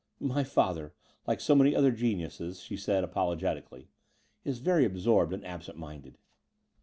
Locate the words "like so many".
1.27-1.75